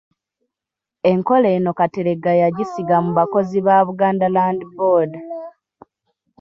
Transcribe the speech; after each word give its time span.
Enkola 1.11 1.47
eno 1.57 1.71
Kateregga 1.79 2.31
yagisiga 2.41 2.95
mu 3.05 3.11
bakozi 3.19 3.57
ba 3.65 3.77
Buganda 3.87 4.27
Land 4.35 4.61
Board. 4.77 5.11